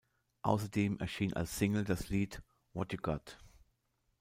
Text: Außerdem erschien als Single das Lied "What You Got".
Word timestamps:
Außerdem 0.41 0.97
erschien 0.97 1.33
als 1.33 1.59
Single 1.59 1.83
das 1.83 2.09
Lied 2.09 2.41
"What 2.73 2.91
You 2.91 2.97
Got". 2.99 3.37